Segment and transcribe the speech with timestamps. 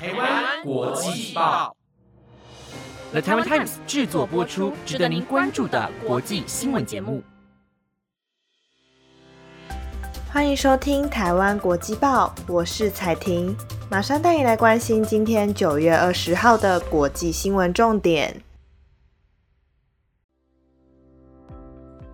[0.00, 1.74] 台湾国际报
[3.10, 7.20] ，The Taiwan Times 制作播出，值得您关注的国际新闻节目。
[10.32, 13.56] 欢迎收听台湾国际报，我是彩婷，
[13.90, 18.40] 马上带你来关心今天九月二十号的国际新闻重点。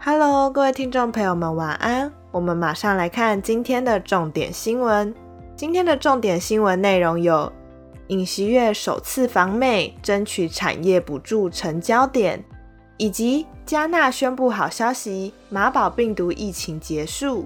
[0.00, 2.12] Hello，各位听众朋友们，晚安。
[2.32, 5.14] 我们马上来看今天的重点新闻。
[5.54, 7.52] 今天的重点新闻内容有：
[8.08, 12.38] 尹锡月首次访美，争取产业补助成焦点；
[12.96, 17.44] 以及加纳宣布好消息，马宝病毒疫情结束；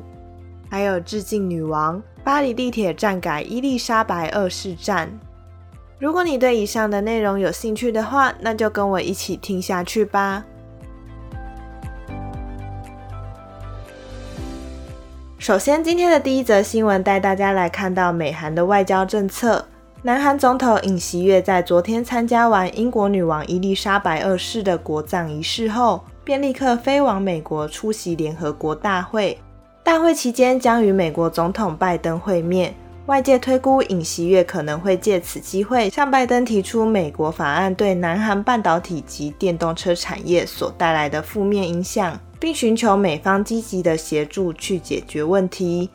[0.71, 5.11] 还有致敬女王，巴黎地铁站改伊丽莎白二世站。
[5.99, 10.45] 如果你对以上的内容有兴趣的话，那就跟我一起听下去吧。
[15.39, 19.67] 首先，今天的第一则新闻带大家来看到美韩的外交政策。
[20.05, 29.39] 南韩总统尹锡悦在昨天参加完英国女王伊丽莎白二世的国葬仪式后，便立刻飞往美国出席联合国大会。
[29.85, 32.75] 大会期间将与美国总统拜登会面。
[33.07, 42.19] 外界推估，尹锡悦可能会借此机会向拜登提出美国法案对南韩半导体及电动车产业所带来的负面影响。
[42.41, 45.89] 并寻求美方积极的协助去解决问题。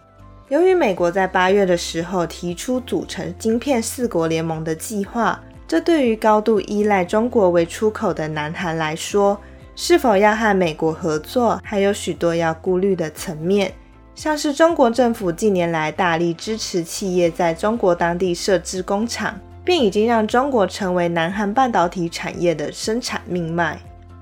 [0.49, 9.37] 由于美国在八月的时候提出组成晶片四国联盟的计划，这对于高度依赖中国为出口的南韩来说，
[9.75, 13.73] 是否要和美国合作，还有许多要顾虑的层面。
[14.15, 23.77] 像是中国政府近年来大力支持企业在中国当地设置工厂，并已经让中国成为南韩半导体产业的生产命脉。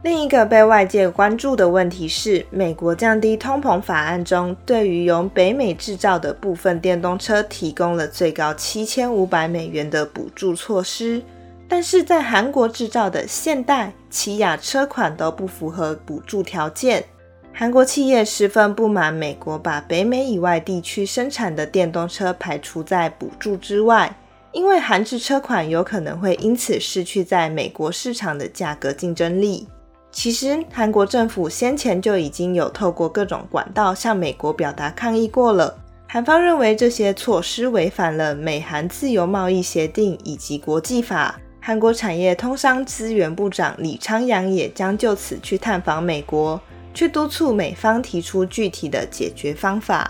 [0.06, 11.24] 另一个被外界关注的问题是，美国降低通膨法案中对于由北美制造的部分电动车提供了最高七千五百美元的补助措施，
[11.68, 17.04] 但是在韩国制造的现代、起亚车款都不符合补助条件。
[17.52, 24.16] 韩国企业十分不满美国把北美以外地区生产的电动车排除在补助之外，
[24.52, 29.68] 因为韩制车款有可能会因此失去在美国市场的价格竞争力。
[30.16, 35.78] 其实，韩国政府先前就已经有透过各种管道向美国表达抗议过了。
[36.08, 41.38] 韩方认为这些措施违反了美韩自由贸易协定以及国际法。
[41.60, 46.62] 韩国产业通商资源部长李昌阳也将就此去探访美国，
[46.94, 50.10] 去督促美方提出具体的解决方法。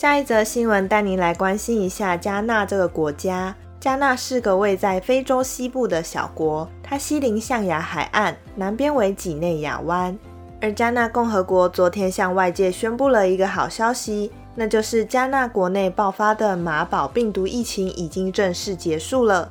[0.00, 3.52] 下一则新闻带您来关心一下加纳这个国家。
[3.80, 10.16] 加纳是个位在非洲西部的小国，它西临象牙海岸，南边为几内亚湾。
[10.60, 19.50] 而加纳共和国昨天向外界宣布了一个好消息，那就是加纳国内爆发的马宝病毒疫情已经正式结束了。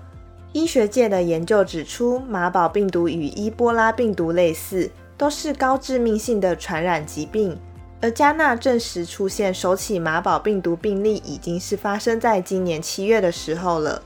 [0.54, 7.60] 医学界的研究指出，马宝病毒与伊波拉病毒类似，都是高致命性的传染疾病。
[8.02, 14.02] 而加纳证实出现首起马宝病毒病例，已经是发生在今年七月的时候了。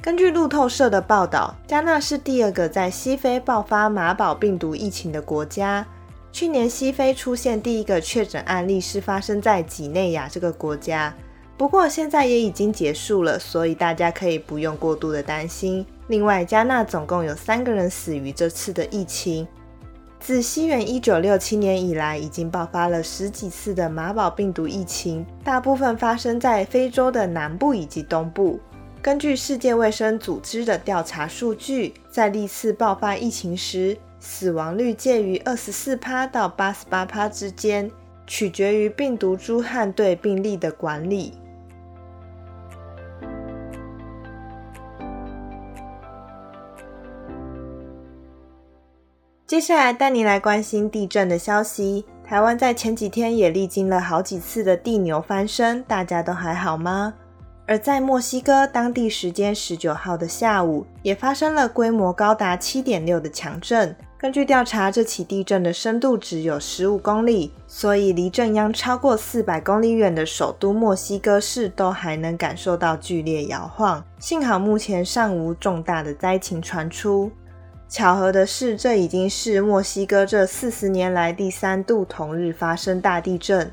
[0.00, 5.86] 根据路透社的报道，加纳是第二个在西非爆发马宝病毒疫情的国家。
[6.30, 11.12] 去年西非出现第一个确诊案例是发生在几内亚这个国家，
[11.56, 15.84] 不过现在也已经结束了，所以大家可以不用过度的担心。
[16.06, 19.48] 另外，加纳总共有三个人死于这次的疫情。
[20.20, 28.60] 自西元一九六七年以来，已经爆发了十几次的马宝病毒疫情，大部分发生在非洲的南部以及东部。
[29.00, 37.90] 根据世界卫生组织的调查数据，在历次爆发疫情时，死亡率介于二十四趴到八十八趴之间，
[38.26, 41.32] 取决于病毒株和对病例的管理。
[49.48, 52.04] 接下来带你来关心地震的消息。
[52.22, 57.14] 台湾在前几天也历经了好几次的地牛翻身，大家都还好吗？
[57.66, 63.96] 而在墨西哥当地时间十九号的下午，也发生了规模高达七点六的强震。
[64.18, 74.04] 根据调查，这起地震的深度只有十五公里，所以离震央超过四百公里远的首都墨西哥市都还能感受到剧烈摇晃。
[74.18, 77.32] 幸好目前尚无重大的灾情传出。
[77.88, 83.70] 巧合的是，这已经是墨西哥这四十年来第三度同日发生大地震。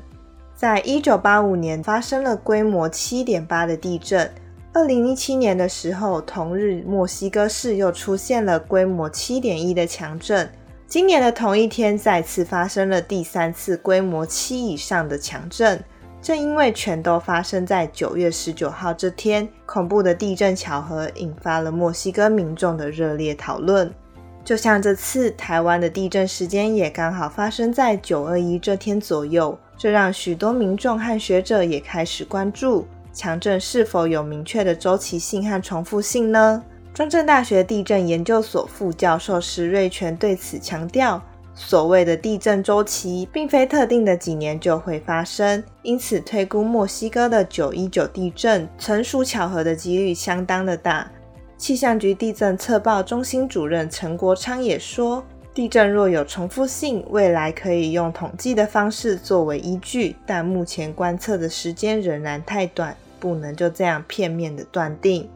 [0.54, 4.32] 在一九八五年发生了规模七点八的地震，
[4.72, 10.48] 二零一七年的时候，同日墨西哥市又出现了规模七点一的强震。
[10.86, 15.78] 今年的同一天，再次发生了第三次规模七以上的强震。
[16.22, 23.92] 正因为全都发生在九月十九号这天，恐怖的地震巧合引发了墨西哥民众的热烈讨论。
[24.46, 36.62] 就像这次台湾的地震时间也刚好发生在九二一这天左右，这让许多民众和学者也开始关注强震是否有明确的周期性和重复性呢？
[36.94, 41.20] 中正大学地震研究所副教授石瑞全对此强调。
[41.52, 51.10] 所谓的地震周期，并非特定的几年就会发生，因此推估墨西哥的九一九地震纯属巧合的几率相当的大。
[51.58, 55.24] 气象局地震测报中心主任陈国昌也说，
[55.54, 65.28] 地震若有重复性，未来可以用统计的方式作为依据，但目前观测的时间仍然太短，不能就这样片面的断定。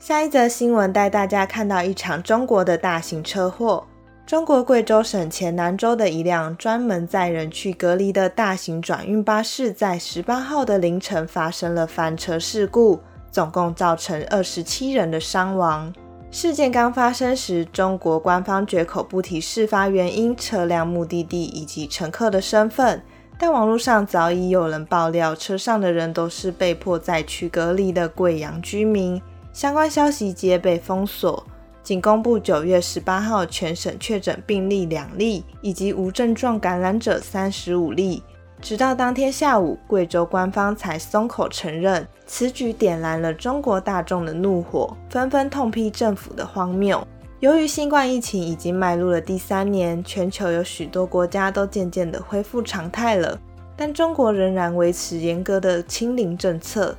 [0.00, 3.84] 下一则新闻带大家看到一场中国的大型车祸。
[4.26, 13.00] 中国贵州省黔南州的一辆专门载人去隔离的大型转运巴士，在十八号的凌晨发生了翻车事故，
[13.30, 15.92] 总共造成二十七人的伤亡。
[16.30, 23.02] 事件刚发生时，中国官方绝口不提事发原因、车辆目的地以及乘客的身份，
[23.38, 29.20] 但网络上早已有人爆料，车上的人都是被迫在去隔离的贵阳居民。
[29.52, 31.46] 相关消息皆被封锁，
[31.84, 38.22] 仅公布九月十八号全省确诊病例两例，以及无症状感染者三十五例。
[38.62, 47.06] 直到当天下午，贵州官方才松口承认，此举点燃了中国大众的怒火，纷纷痛批政府的荒谬。
[47.40, 53.38] 由于新冠疫情已经迈入了第三年，全球有许多国家都渐渐的恢复常态了，
[53.76, 56.96] 但中国仍然维持严格的清零政策。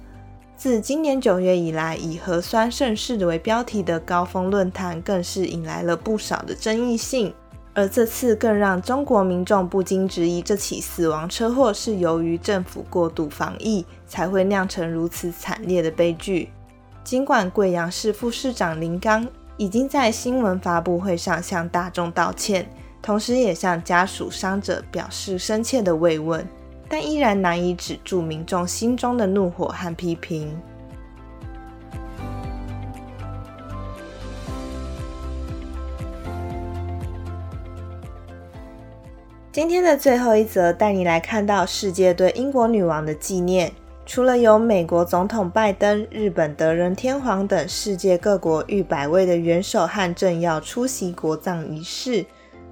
[0.58, 7.34] 自今年九月以来，以“核酸盛世”为标题的高峰论坛更是引来了不少的争议性。
[7.74, 16.50] 而这次更让中国民众不禁质疑，这起死亡车祸是由于政府过度防疫，才会酿成如此惨烈的悲剧。
[17.04, 22.66] 尽管贵阳市副市长林刚已经在新闻发布会上向大众道歉，
[23.02, 26.48] 同时也向家属伤者表示深切的慰问。
[26.88, 30.56] 但依然难以止住民众心中的怒火和批评。
[39.52, 43.72] 今天的最后一则，带你来看到世界对英国女王的纪念。
[44.06, 52.26] 除了有美国总统拜登、日本德仁天皇等世界各国逾百位的元首和政要出席国葬仪式。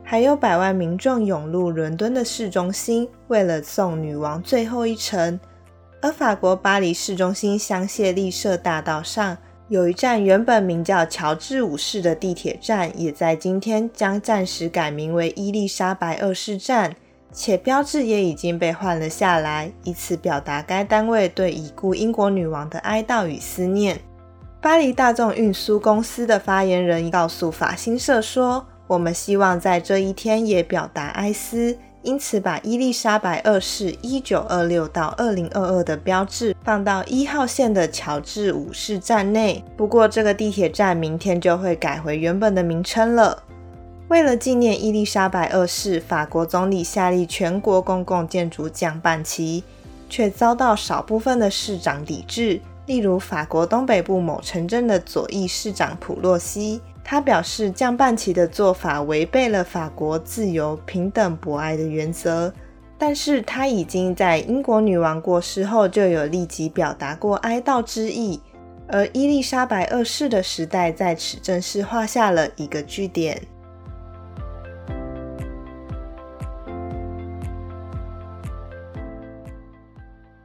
[0.03, 5.39] 还有百万民众涌入伦敦的市中心，为了送女王最后一程。
[6.01, 9.37] 而法国巴黎市中心香榭丽舍大道上
[9.69, 16.93] 有一站原本名叫乔治五世的地铁站，也在今天将暂时改名为伊丽莎白二世站，
[17.31, 23.99] 且标志也已经被换了下来，以此表达该单位对已故英国女王的哀悼与思念。
[24.61, 28.67] 巴黎大众运输公司的发言人告诉法新社说。
[28.87, 39.63] 我们希望在这一天也表达哀思，因此把伊丽莎白二世一九二六到二零二二的标志放到一号线的乔治五世站内。
[39.77, 43.43] 不过，这个地铁站明天就会改回原本的名称了。
[44.09, 49.63] 为了纪念伊丽莎白二世，法国总理下令全国公共建筑降半旗，
[50.09, 52.59] 却遭到少部分的市长抵制。
[52.85, 56.81] 例如，法国东北部某城镇的左翼市长普洛西。
[57.03, 62.53] 他表示，降半旗的做法违背了法国自由、平等、博爱的原则。
[62.97, 68.39] 但是他已经在英国女王过世后就有立即表达过哀悼之意，
[68.87, 73.41] 而伊丽莎白二世的时代在此正式画下了一个句点。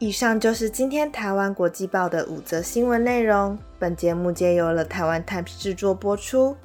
[0.01, 3.59] 以上就是今天台湾国际报的五则新闻内容。
[3.81, 6.57] 本节目皆由了台湾 Times 制作播出。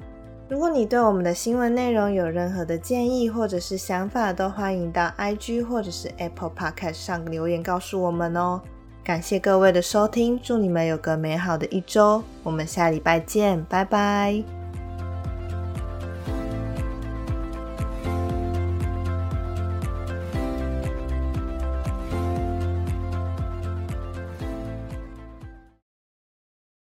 [0.48, 8.60] 如果你对我们的新闻内容有任何的建议或者是想法，都欢迎到 IG 或者是 Apple Podcast 上留言告诉我们哦。
[9.02, 12.22] 感谢各位的收听，祝你们有个美好的一周。
[12.44, 14.63] 我们下礼拜见，拜拜。